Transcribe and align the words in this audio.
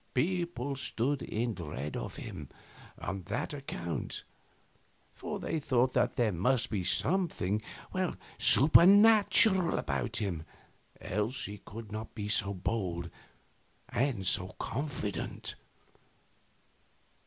People 0.15 0.75
stood 0.75 1.21
in 1.21 1.53
deep 1.53 1.63
dread 1.63 1.95
of 1.95 2.15
him 2.15 2.49
on 2.97 3.21
that 3.27 3.53
account; 3.53 4.23
for 5.13 5.37
they 5.39 5.59
thought 5.59 5.93
that 5.93 6.15
there 6.15 6.31
must 6.31 6.71
be 6.71 6.83
something 6.83 7.61
supernatural 8.39 9.77
about 9.77 10.17
him, 10.17 10.41
else 10.99 11.45
he 11.45 11.59
could 11.59 11.91
not 11.91 12.15
be 12.15 12.27
so 12.27 12.51
bold 12.51 13.11
and 13.89 14.25
so 14.25 14.55
confident. 14.57 15.53